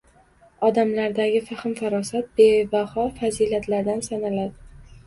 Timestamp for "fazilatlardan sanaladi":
3.21-4.93